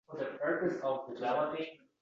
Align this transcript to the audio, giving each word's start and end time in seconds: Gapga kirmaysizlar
Gapga 0.13 0.55
kirmaysizlar 0.79 1.63